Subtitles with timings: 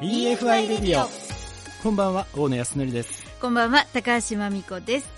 [0.00, 1.08] EFI レディオ
[1.82, 3.26] こんばんは大野康則です。
[3.40, 5.08] こんばんは高橋真美子です。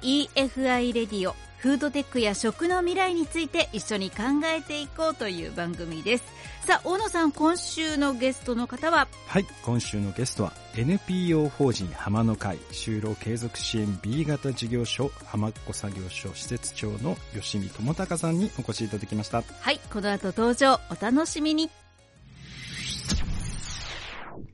[0.00, 6.24] EFI レディオフードテックや食の未来について一緒に考えていこうという番組です。
[6.62, 9.08] さあ大野さん今週のゲストの方は？
[9.26, 19.42] はい今週のゲストは NPO 法人浜の会就労継続支援 B 型事業所浜っ子作業所施設長の吉見智隆さんにお越しいただきました。
[19.60, 21.68] はいこの後登場お楽しみに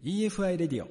[0.04, 0.88] EFI レディオ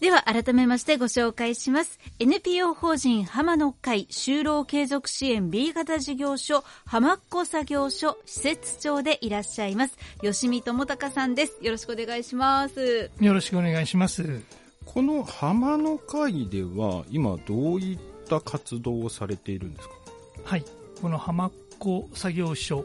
[0.00, 1.98] では改めましてご紹介します。
[2.18, 9.96] NPO 法人浜の会就労継続支援 B 型事業所浜っ子作業所施設長でいらっしゃいます。
[10.20, 11.56] 吉見智隆さんです。
[11.62, 13.10] よろしくお願いします。
[13.18, 14.42] よろしくお願いします。
[14.84, 19.94] この浜の会では今どういった活動をされているんですか？
[20.44, 20.64] はい。
[21.00, 22.84] この浜っ子作業所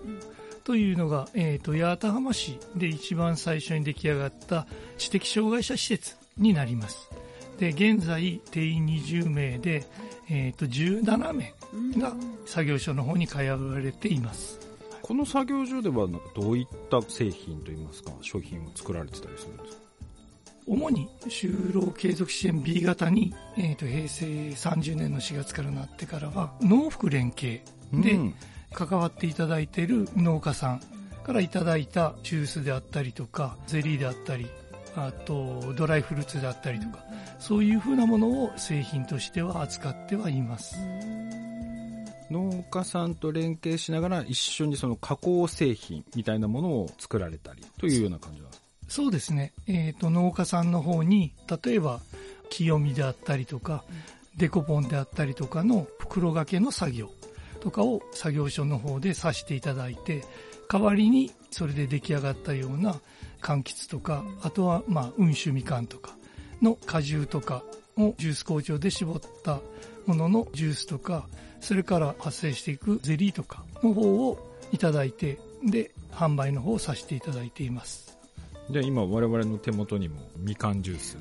[0.69, 4.67] というのが、えーと、八幡浜市で一番最初に出来上がった
[4.99, 7.09] 知的障害者施設になります。
[7.57, 9.83] で現在定員20名で、
[10.29, 11.55] えーと、17名
[11.99, 12.13] が
[12.45, 14.59] 作業所の方に通われています。
[15.01, 19.81] この作業所ではどういった製品といいますか商品を作られてたりするんですか？
[20.67, 28.19] 主に就労継続支援 B 型に、えーと、平成30年の4月からなってからは農福連携で
[28.73, 30.81] 関わっていただいている農家さん
[31.23, 34.47] からいただいたジュースであったりとかゼリーであったり
[34.95, 37.03] あとドライフルーツであったりとか、
[37.37, 40.75] そういうふうなものを製品としては扱ってはいます。
[42.31, 48.67] 農家さんと連携しながら一緒にその加工製品みたいなものを作られたりというような感じなんですか？
[48.87, 52.01] そうですね、えーと、農家さんの方に例えば
[52.49, 53.83] 清見であったりとか、
[54.35, 57.11] デコポンであったりとかの袋掛けの作業
[57.59, 60.23] とかを作業所の方でさしていただいて
[60.71, 62.99] 代わりにそれで出来上がったような
[63.41, 66.15] 柑橘とかあとはまあ温酒みかんとか
[66.61, 67.63] の果汁とか
[67.97, 69.61] をジュース工場で絞った
[70.05, 71.27] もののジュースとか
[71.59, 74.37] それから発生していくゼリーとかの方を
[74.71, 78.17] いただいてで販売の方をさせていただいています。
[78.69, 81.17] じゃあ今我々の手元にもみかんジュース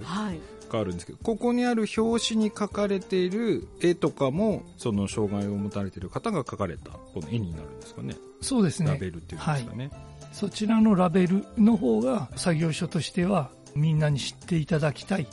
[0.69, 8.17] があるんですけど、はい、ここにある表紙に書かれている絵とかもその障害を持たれている方が描かれたこの絵になるんですかね。
[8.41, 8.93] そうですね。
[8.93, 10.01] ラベルっていうんですかね、はい、
[10.33, 15.27] そちらのラベルの方が作業所としてはみんなに知っていただきたい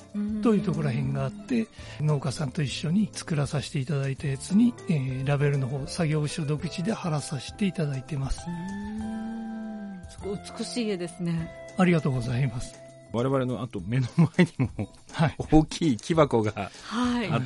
[0.43, 1.67] というところら辺があって
[2.01, 8.41] 農家さんと一緒に作らさせていただいたやつに、えー、ラベルの方作業所独自で貼らさせていただいてます。
[10.09, 11.49] すごい美しい絵ですね。
[11.77, 12.84] ありがとうございます
[13.15, 16.71] 我々のあと目の前にも、はい、大きい木箱があっ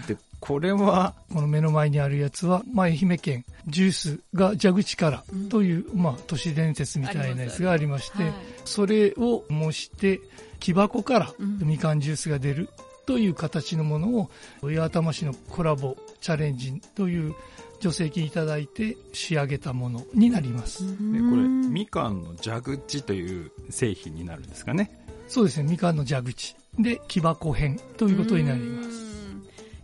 [0.06, 8.34] て、はい、これはこの目の前にあるやつは、まあ、愛媛県ジュースが蛇口からという、うん、まあ、都市伝説みたいなやつがありまして、はい、
[8.66, 10.20] それを模して
[10.60, 12.70] 木箱からみかんジュースが出る
[13.06, 14.30] という形のものを
[14.62, 17.36] 八幡市のコラボチャレンジという
[17.82, 20.84] 助成金いただいて仕上げたものになります。
[20.84, 24.92] ね、これ、みかんの蛇口という製品になるんですかね。
[25.30, 28.90] そうですね、みかんの蛇口で木箱編ということになります。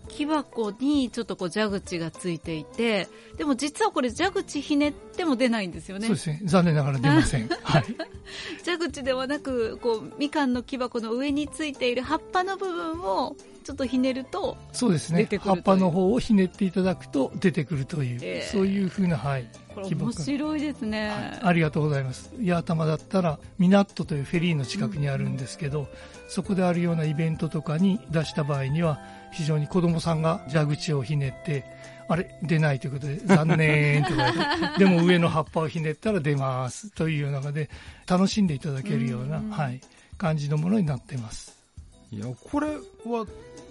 [0.09, 3.07] 木箱にちょっとこう蛇口がついていて、
[3.37, 6.07] でも実はこれ蛇口ひねっても出ないんですよね。
[6.07, 6.41] そうですね。
[6.45, 7.47] 残念ながら出ません。
[7.63, 7.85] はい。
[8.65, 13.35] 蛇口ではなく、こう、みかんの木箱の上についている葉っぱの部分を
[13.65, 15.27] ちょっとひねると、そうですね。
[15.39, 19.47] 葉っぱの方をひねっていただくと出てくるという、えー、そういうふうな、はい。
[19.73, 22.31] これ面白いですね、はい、ありがとうございます。
[22.45, 25.87] 八幡だったら、ミナットというフェリーの近くにあるんですけど、うん、
[26.27, 28.99] そこであるようなイベントとかに出した場合には、
[29.31, 31.65] 非常に子供さんが蛇口をひねって、
[32.07, 37.71] あれ出ないということで、残念とか でも上の葉っぱをひねったら出ますという中で、
[38.07, 39.81] 楽しんでいただけるような、はい、
[40.19, 41.54] 感じのものになってます。
[42.11, 42.67] いや、これ
[43.05, 43.25] は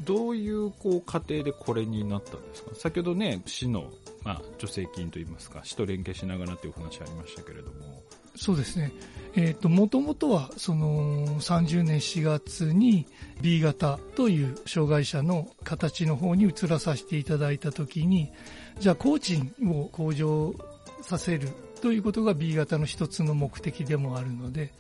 [0.05, 2.75] どういうこう過程でこれになったんですか？
[2.75, 3.91] 先ほどね、市の、
[4.23, 8.03] まあ、助成金といいますか、市と連携しながらというお話ありましたけれども。
[8.37, 8.93] そうですね。
[9.37, 13.07] えっ、ー、と、もともとは、その、30年4月に
[13.41, 18.33] B 型という障害者の形の方に移らさせていただいたときに、
[18.81, 20.55] じゃあ、工賃を向上
[21.03, 21.49] させる
[21.81, 24.73] ということが B 型の一つの目的でもあるので、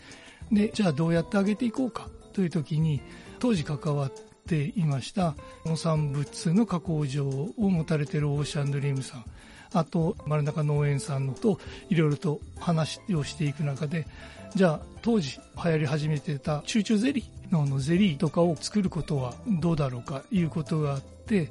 [0.50, 3.00] で、じゃあどうやって上げていこうかというときに、
[3.44, 4.12] 当時関わっ
[4.48, 5.34] ていました
[5.66, 9.24] 農産物の加工場を持たれているオーシャンドリームさん、
[9.74, 11.60] あと丸中農園さんのと
[11.90, 14.06] いろいろと話をしていく中で
[14.54, 21.50] じゃあ当時流行り始めてたチューチューゼリーのゼリーとかを作ることはどうだろうかいうことがあって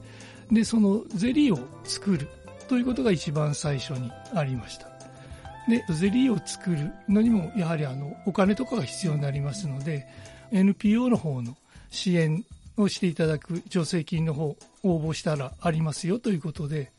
[0.52, 2.28] でそのゼリーを作る
[2.68, 4.88] ということが一番最初にありました。
[5.70, 10.08] でゼリーを作るのにもやはりあのお金とかが必要になりますので
[10.52, 11.56] NPO の方の
[11.94, 12.44] 支援
[12.76, 16.92] をしていただく助成金の方、応募したらありますよということで、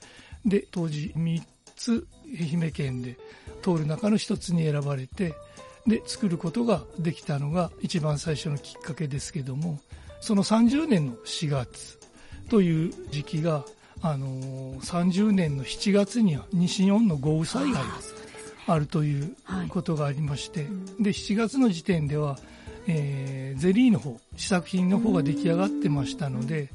[0.47, 1.43] で、当時3
[1.77, 2.07] つ
[2.41, 3.19] 愛媛県で
[3.61, 5.35] 通る中の1つに選ばれて、
[5.87, 9.81] で、作ることができたのが一番最初のきっかけですけども、
[10.21, 11.99] その30年の4月
[12.49, 13.65] という時期が、
[14.01, 17.83] あのー、30年の7月には西日本の豪雨災害が
[18.69, 19.35] あるという
[19.69, 20.67] ことがありまして、
[21.01, 22.39] で、7月の時点では、
[22.87, 26.71] えー、ゼリーの方、試作品の方が出来上がってましたので、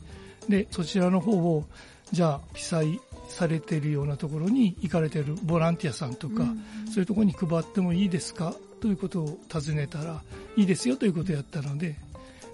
[0.47, 1.65] で、そちらの方を、
[2.11, 6.45] じゃあ、記載されているようなところに行かれているボランティアさんとか、
[6.91, 8.55] そういうところに配ってもいいですか？
[8.81, 10.23] ということを尋ねたら、
[10.55, 11.97] いいですよということをやったので、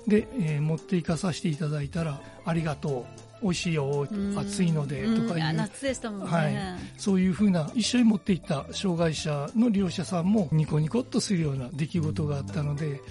[0.07, 6.55] で、えー、持って行かさせていただいたら、ありがとう、美味しいよ、暑いので、とかいう、夏でしたもんね、はい、
[6.97, 13.01] そういうふうな、一緒に持っていった障害者の利用者さんもニコニコっとするような出来事があったので、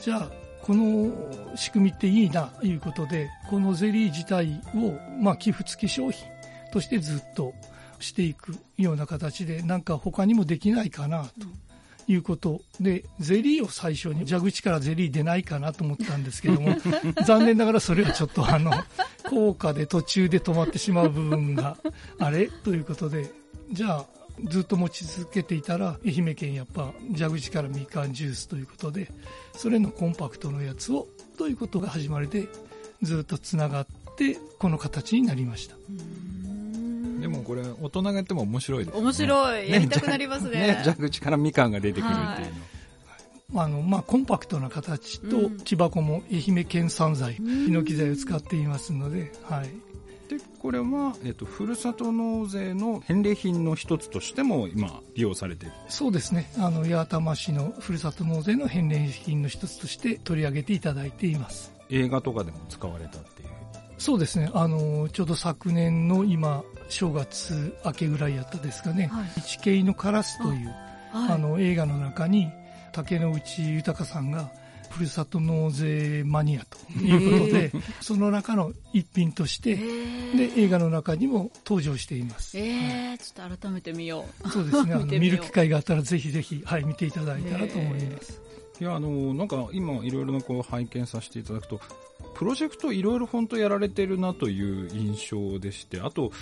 [0.00, 0.30] じゃあ、
[0.62, 1.10] この
[1.56, 6.24] 仕組みっていいなということで、このゼリー自体を、まあ、寄付付き商品
[6.72, 7.52] としてずっと
[7.98, 11.30] していくような形で、なんか他にもできないかなと。
[12.10, 16.76] いうことで、ゼリーを最初に蛇口からゼリー出ないかなと思ったんですけども、
[17.24, 18.72] 残念ながらそれはちょっとあの、
[19.28, 21.76] 効果で途中で止まってしまう部分が
[22.18, 22.48] あれ？
[22.48, 23.30] ということで、
[23.72, 24.06] じゃあ、
[24.48, 29.12] ずっと持ち続けていたら、愛媛県やっぱ蛇口からみかんジュースということで、
[29.56, 31.06] それのコンパクトのやつを
[31.38, 32.48] ということが始まりで、
[33.02, 33.86] ずっとつながっ
[34.16, 35.76] て、この形になりました。
[37.20, 39.00] でもこれ、大人がやっても面白いですね。
[39.00, 39.70] 面白い。
[39.70, 40.50] やりたくなりますね。
[40.50, 42.32] ね蛇口からみかんが出てくるっていうの。
[42.34, 42.50] はい
[43.52, 49.90] あの、まあ、コンパクトな形と、木箱も愛媛県産材、ヒノキ材を使っていますので、はい。
[50.30, 63.48] でこれは、えっと、ふるさと納税の返礼品の一つとしても今利用されているそうですねあの八幡市のふるさと納税の返礼品の一つとして取り上げていただいています映画とかでも使われたっていう
[64.00, 64.50] そうですね。
[64.54, 70.74] あのちょうど昨年の今正月明けぐらいやったですかね「はい、一景のカラス」という
[71.12, 72.48] あ、はい、あの映画の中に
[72.92, 74.50] 竹野内豊さんが
[74.88, 79.82] ふるさと納税マニアということで、 その中の一品として、で、
[80.56, 82.58] 映画の中にも登場しています。
[82.58, 84.48] えー、はい、ちょっと改めて見よう。
[84.50, 84.94] そうですね。
[84.94, 88.40] あの見る機会があったらぜひぜひ、はい、見ていただいたらと思います。
[88.80, 91.80] いや、あの、なんか今いろいろなこう拝見させていただくと、
[92.40, 96.32] プロジェクトいろいろ本当やられてるなという印象でして、あと、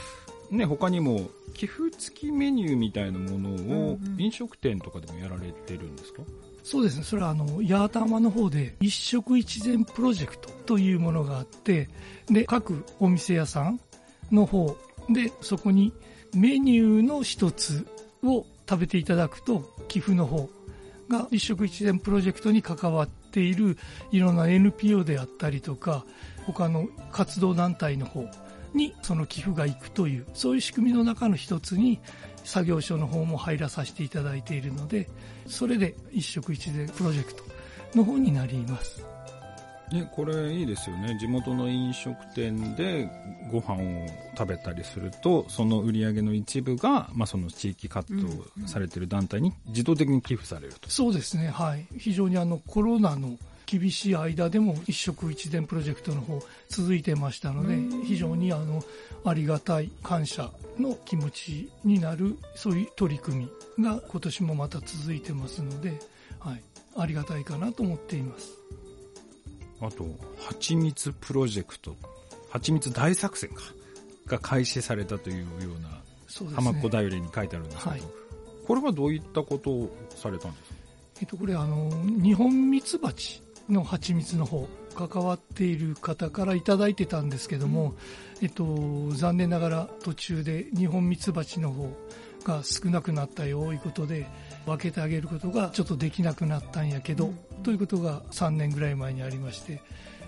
[0.49, 3.51] ね、他にも寄付付きメニューみたいなもの
[3.91, 11.89] を飲食店とかでもやられてるんですか、うんうんそうですね、それはあの、八幡浜の方で一食一膳プロジェクトというものがあって、
[12.29, 13.81] で、各お店屋さん
[14.31, 14.77] の方
[15.09, 15.95] で、そこに
[16.35, 17.87] メニューの一つ
[18.23, 20.51] を食べていただくと、寄付の方
[21.09, 23.79] が一食一膳プロジェクトに関わっている
[24.11, 26.05] いろんな NPO であったりとか、
[26.47, 28.29] 他の活動団体の方
[28.75, 32.01] にその寄付が行くという、そういう仕組みの中の一つに、
[32.45, 35.09] 作業所の方も入らさせていただいているので、
[35.47, 37.45] それで一食一膳プロジェクト
[37.95, 39.05] の方になります。
[39.93, 41.17] ね、これいいですよね。
[41.19, 43.09] 地元の飲食店で
[43.51, 44.07] ご飯を
[44.37, 48.29] 食べたりすると、その売り上げの一部が、まあ、その地域活動
[48.67, 50.81] されている団体に自動的に寄付されると。
[50.85, 51.49] うん、そうですね。
[51.49, 51.87] はい。
[51.97, 58.83] 非常にあのコロナの厳しい間でも一食一膳プロジェクトの方続いてましたので、非常にあの
[59.25, 66.01] ありがたい感謝の気持ちになるそういう取り組みが今年もまた続いてますので、
[66.39, 66.63] はい、
[66.97, 68.58] ありがたいかなと思っています
[69.81, 71.97] あとはちみつプロジェクト。
[72.51, 73.63] はちみつ大作戦か。
[74.27, 75.89] が開始されたというような
[76.27, 78.03] そうね、浜っ子だよりに書いてあるんですけど、はい、
[78.67, 80.77] これはどういったことをされたんですか？
[81.23, 81.91] えっと、これあの
[82.23, 87.95] 日本ミツバチの蜂蜜の方関わっている方からいただいてたんですけども、
[88.43, 91.91] えっと、残念ながら途中で日本ミツバチの方
[92.49, 94.27] が少なくなったよということで
[94.65, 99.81] 分けてあげることがちょっとできなくなったんやけど、うん、ということが3年ぐらい前にありまして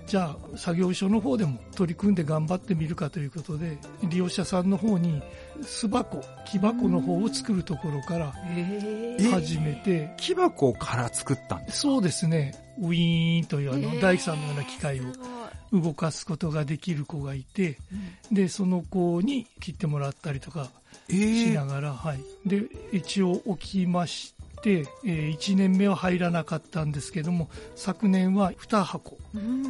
[0.07, 5.23] じゃあ作業所の方でも取り組んで頑張ってみるかということで利用者さんの方に
[5.63, 8.35] 巣箱木箱の方を作るところから
[9.31, 12.55] 始めて木箱から作ったんですそうですね。
[12.79, 15.05] ウィーンというあの大工さんのような機械を
[15.73, 17.79] 動かすことができる子がいて、
[18.31, 20.71] でその子に切ってもらったりとか
[21.09, 29.19] しながら、はい、で一応置きまして、えー、1年目は入らなかったんですけども昨年は2箱、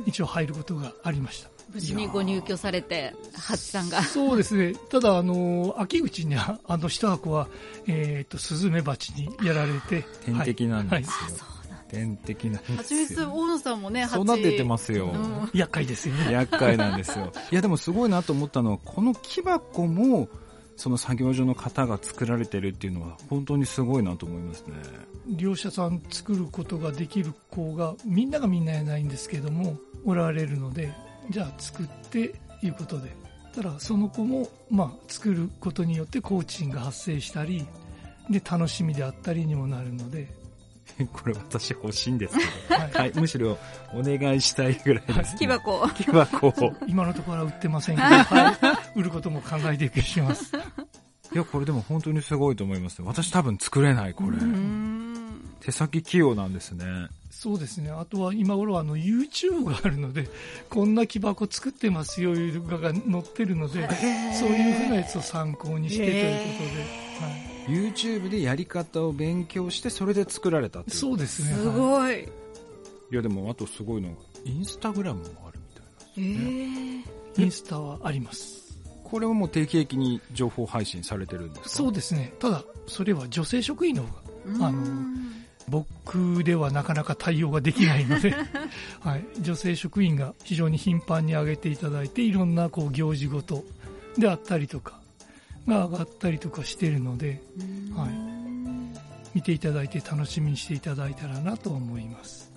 [0.07, 1.51] 一応入ることがありました。
[1.73, 4.03] 無事にご入居されて、ハチさんが。
[4.03, 4.75] そうですね。
[4.91, 7.47] ただ、あの、秋口にあの一箱は、
[7.87, 10.05] えっ、ー、と、スズメバチにやられて。
[10.25, 11.13] 天敵なんですよ。
[11.13, 11.60] はいはい
[11.91, 12.77] 天敵なんですよ。
[12.79, 15.07] 蜂蜜大野さんもね、育ててますよ。
[15.07, 16.33] うん、厄介ですよね。
[16.33, 17.33] 厄介なんですよ。
[17.51, 20.29] いやでもすごいなと思ったのは、この木箱も、
[20.77, 24.77] その作業所の方が作られてるっていうのは本当にすごいなと思いますね。
[25.37, 30.95] 業者さん作ることができる子がみんながみんなやないんですけどもおられるので
[31.29, 33.15] じゃあ作っていうことで
[33.55, 37.67] ただその子もまあ作ることによって工賃が発生したり
[38.31, 40.33] で楽しみであったりにもなるので
[41.13, 42.45] これ私欲しいんですけ
[42.75, 43.59] ど、はい、はい、むしろ
[43.95, 45.89] お願いしたいぐらいです、ね、木箱。
[45.91, 46.53] 木箱
[46.87, 50.53] 今のところは売ってませんけど、 はい、売ることも考えていくします。
[51.33, 53.03] いや、これでも本当にすごいと思います。
[53.03, 54.39] 私多分作れない、これ。
[55.61, 56.85] 手先器用なんですね。
[57.31, 57.91] そうですね。
[57.91, 60.29] あとは今頃あの YouTube があるので、
[60.69, 63.89] こんな木箱作ってますよいうのが載ってるので、
[64.35, 66.81] そういうふうなやつを参考にしてということで。
[67.25, 71.55] はい YouTube でやり方を勉強してそれで作られたってそうですね。
[71.55, 72.27] すごい、い。
[73.15, 75.83] やでもあとすごいのがインスタグラムもあるみた
[76.21, 77.05] いな、ね、
[77.37, 78.61] えー、インスタはあります。
[79.05, 81.69] これはもう定期的に情報配信されてるんですか？
[81.69, 82.33] そうですね。
[82.39, 84.09] ただそれは女性職員の方
[84.59, 84.83] があの
[85.69, 88.35] 僕ではなかなか対応ができないので、
[89.01, 93.65] はい、女性職員が非常に頻繁に上げていただいていろんなこう行事ごと
[94.17, 95.00] であったりとか
[95.71, 97.41] が上がったりとかしてるので、
[97.97, 98.11] はい、
[99.35, 102.51] 見ていただいて楽しみにしていただいたらなと思います。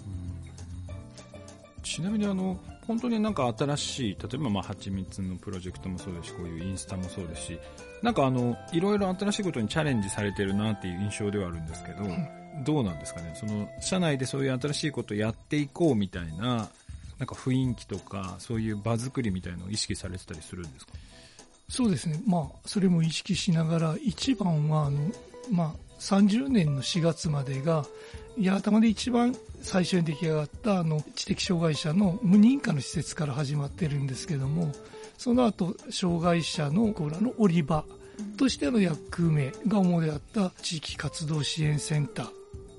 [1.83, 7.59] ちなみにあの本当になんか新しい例えばまあ蜂蜜のプロジェクトもそうですしこういうインスタもそうですし
[8.01, 13.33] なんかあのいろいろ新しいことにチャレンジされてるなっていう印象ではあるんですけど、うん、どうなんですかね？
[13.35, 16.69] その社内でそういう新しいことをやっていこうみたいな
[17.19, 20.93] なんか雰囲気とかそういう場作りみたいのを意識されてたりするんですか？
[21.73, 25.11] そうですね、まあ、それも意識しながら、一番はあの、
[25.51, 27.83] まあ、30年の4月までが、
[28.39, 34.71] 八幡で一番最初に出来上がったあの知的障害者の無認可の施設から始まってるんですけども、
[35.17, 37.83] その後、障害者のこの降り場
[38.37, 42.29] としての役目が主であった地域活動支援センター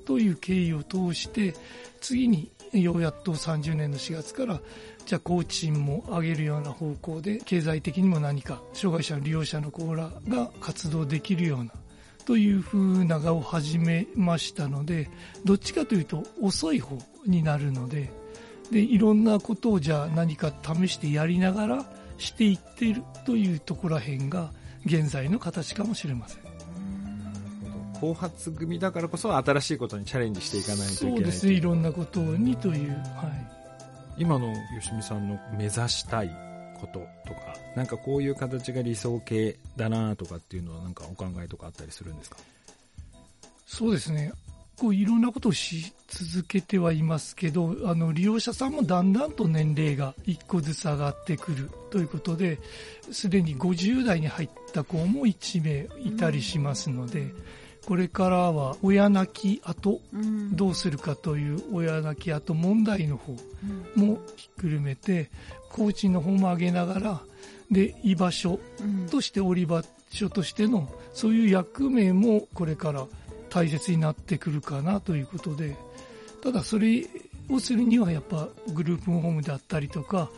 [0.07, 1.53] という経緯を通して、
[2.01, 4.61] 次にようやっと30年の4月から
[5.07, 11.73] じゃあ工賃も上げるような方向で経済的にも何か障害者の利用者のコーラが活動できるような
[12.25, 15.11] というふうな画を始めましたので
[15.45, 18.11] どっちかというと遅い方になるので
[18.71, 24.53] でいろんなことをじゃあ何か試してやりながらしていっているというところらへんが
[24.87, 26.45] 現在の形かもしれません。
[28.01, 31.53] 後発組だからこそ新しいことにチャレンジしていかないといけないそうですね。
[31.53, 33.64] いろんなことにという、はい、
[34.17, 36.31] 今の吉見さんの目指したい
[36.81, 42.37] こととか、なんかこういう形が理想形だなとかっていうのはなんかお考えとかあったりするんですか？
[43.67, 44.33] そうですね。
[44.77, 52.59] こういろんなことをし続けてはいますけど、あの利用者さんもだんだんと年齢が1個ずつ上がってくるということで、
[53.13, 57.35] すでに50代に入った子も1名いたりしますので、うん
[57.87, 60.01] これからは親亡き後、
[60.53, 63.33] どうするかという親亡き後問題の方
[63.95, 65.31] もひっくるめて、
[65.71, 67.21] コーチの方も上げながら、
[67.71, 68.59] で、居場所
[69.11, 73.07] として、降り場所としての、そういう役目もこれから
[73.51, 75.77] 大切になってくるかなということで、
[76.43, 77.07] ただそれ
[77.51, 80.31] をするにはやっぱグループホームであったりとか、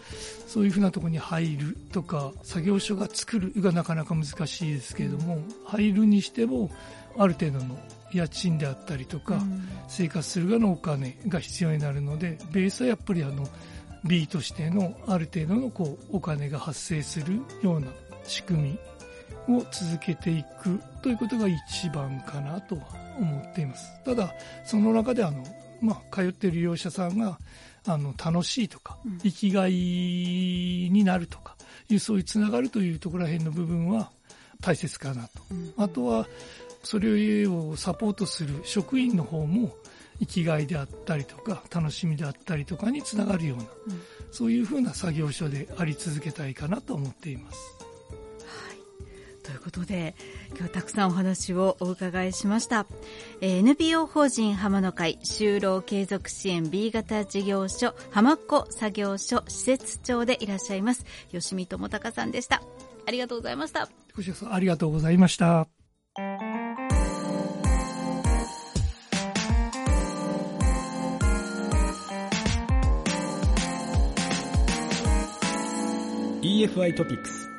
[0.46, 6.70] そういうふうなところに入るとか、作業所が作るがなかなか難しいですけれども、入るにしても、
[7.18, 7.78] ある程度の
[8.12, 9.40] 家賃であったりとか、
[9.88, 13.46] 生活する側のお金が必要になるので、ベースはやっぱりあの
[14.04, 17.88] B としてのある程度のこうお金が発生するような
[18.24, 18.78] 仕組
[19.48, 22.82] みを続けていくということが一番かなとは
[23.18, 23.90] 思っています。
[24.04, 24.32] ただ、
[24.64, 25.44] その中であの、
[25.80, 27.38] まあ、通っている利用者さんが
[27.86, 31.56] あの楽しいとか、生きがいになるとか
[31.88, 34.10] いうそういうつながるというところら辺の部分は
[34.60, 35.30] 大切かなと。
[35.76, 36.26] あとは
[36.86, 39.74] それをサポートする職員の方も
[40.20, 47.58] 生きがいであったりとか楽しみであったりとかにつながるような、うん、そういうふうな作業所であり続けたいかなと思っています。
[48.38, 50.14] はい、ということで
[50.56, 52.86] 今日たくさんお話をお伺いしました、
[53.40, 62.62] えー、NPO 法人浜野会就労継続支援 B 型事業所浜っ子作業所施設長でいらっしゃいます吉見智隆さんでした。
[63.08, 63.88] ありがとうございました。
[64.50, 65.75] ありがとうございました
[76.56, 77.50] EFI トピックス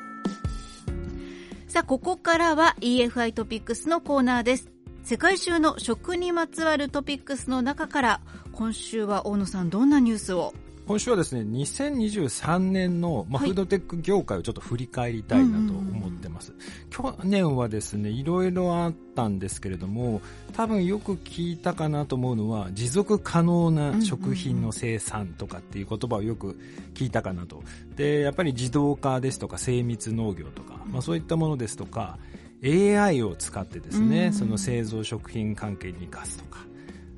[1.68, 4.72] さあここからは EFI トピックスのコーナーです。
[5.04, 10.52] 世界中の食にまつわるトピックスの中から今週は大野さんどんなニュースを
[10.88, 16.54] 今週はですね、2023年の、まあ、フードテック業界をちょっと振り返りたいなと思ってます。
[16.88, 20.22] 去年はですね、いろいろあったんですけれども、
[20.54, 26.58] 多分よく聞いたかなと思うのは、持続可能な食品の生産とかっていう言葉をよく
[26.94, 27.62] 聞いたかなと。
[27.94, 32.18] で、やっぱり自動化ですとか精密農業とか、まあ、そういったものですとか、
[32.64, 36.60] AI を使ってですね、その製造食品関係に生かすとか、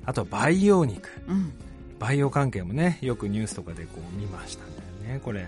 [0.03, 1.09] あと培養肉。
[1.29, 1.53] うん
[2.01, 5.47] バイオ関係もね、よくニュースとかでこう見ましたんだよね、これ。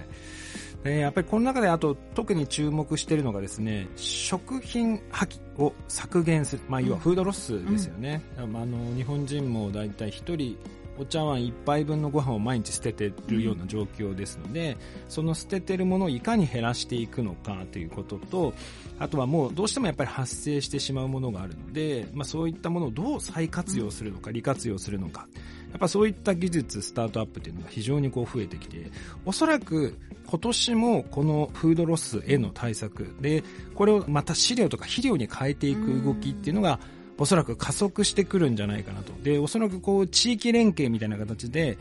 [0.83, 6.61] でやっぱりこの中であと特に注目しているのがですね、食品破棄を削減する。
[6.69, 8.21] まあ、要はフードロスですよね。
[8.37, 10.57] うん、あの、日本人もだいたい1人
[10.99, 14.77] お茶碗1杯分のご飯を毎日捨ててるような状況ですので、
[15.09, 18.53] その捨ててるものをいかに減らしていくのかということと、
[18.99, 25.27] あとはもうどうしてもやっぱり発生してしまうものがあるので、まあ、そういったものをどう再活用するのか、利活用するのか。
[25.73, 28.91] やっぱそういった技術、スタートアップっていうのが非常にこう増えてきて、
[29.25, 36.79] おそらく今年もこのフードロスへの対策で、これをまた飼料とか肥料に変えていく動きっていうのが、
[37.17, 39.13] おそらく加速してくるんじゃないかなと。
[39.23, 41.77] で、おそらくこう地域連携みたいな形で、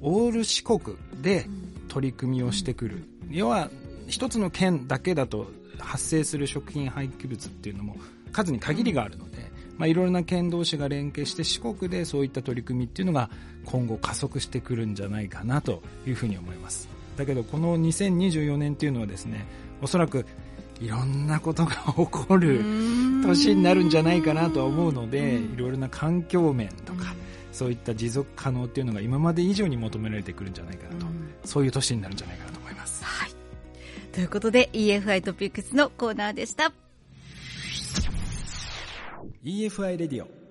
[0.00, 0.80] オール四国
[1.20, 1.46] で
[1.88, 3.04] 取り組みをしてくる。
[3.30, 3.70] 要は、
[4.08, 7.96] 一つの県だけだと発生する食品廃棄物っていうのも
[8.32, 13.30] 数に限りがあるので、まあ、いろいろな県同士が連携して四国でそういった取り組みっていうのが
[13.64, 16.88] 今後加速してくるんじゃないかなというふうに思います。
[17.16, 19.46] だけどこの2024年っていうのはですね、
[19.82, 20.26] おそらく
[20.80, 22.60] いろんなことが起こる
[23.24, 27.14] 年になるんじゃないかなとは思うので、いろいろな環境面とか、
[27.52, 31.06] そういった持続可能っていうのが今まで以上に求められてくるんじゃないかなと、
[31.44, 33.02] そういう年になるんじゃないかなと思います。
[33.04, 33.30] はい。
[34.12, 36.85] ということで EFI トピックスのコーナーでした。
[39.46, 40.45] EFI レディオ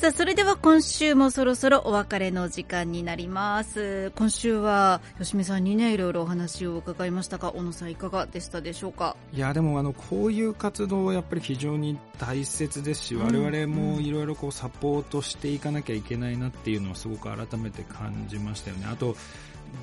[0.00, 4.10] さあ、それでは今週もそろそろお別れの時間になります。
[4.16, 9.14] 今週は、吉見さんにね、いろいろお話を伺いましたが、小野さんいかがでしたでしょうか？
[9.34, 18.86] いや、でもあの、こういう活動やっぱり非常に大切ですし、うん、我々もいろいろこうサポートしていかなきゃいけないなっていうのをすごく改めて感じましたよね。
[18.90, 19.18] あと、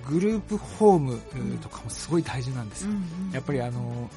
[0.09, 1.21] グループホーム
[1.59, 2.89] とかもすごい大事なんですよ。
[2.89, 4.09] うんうん、やっぱりあの、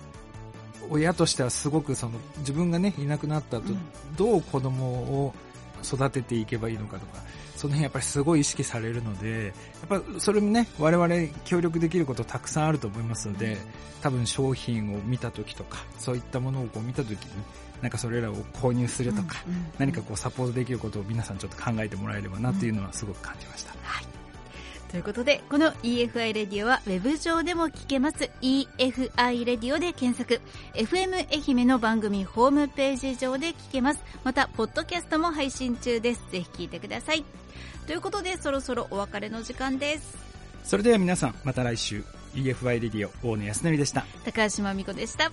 [0.89, 3.79] 親としてはすごくその自分がねいなくなった後、うん、
[4.17, 5.35] どう子供を
[5.83, 7.23] 育てていけばいいのかとか、
[7.57, 9.53] その辺やっぱりすごい意識されるので、
[9.91, 11.15] やっぱそれもね、我々
[11.45, 13.59] 協力できることたくさんあると思いますので、
[14.03, 17.19] 多分商品を見た時とか、そういったものをこう見た時に、
[17.83, 19.37] なんかそれらを購入するとか、
[19.79, 23.75] 何かこうサポートできることを皆さんちょっと考えてもらえればなっていうのはすごく感じました。
[23.83, 24.10] はい
[24.91, 30.41] ということで、この EFI レディオはウェブ上でも聞けます EFI レディオで検索。
[30.75, 34.01] FM 愛媛の番組ホームページ上で聞けます。
[34.25, 36.23] また、ポッドキャストも配信中です。
[36.33, 37.25] ぜひ聞いてください。
[37.87, 40.19] ということで、そろそろお別れの時間です。
[40.65, 42.03] それでは皆さん、また来週。
[42.35, 44.05] EFI レディオ、大野康則でした。
[44.25, 45.31] 高橋真美子でした。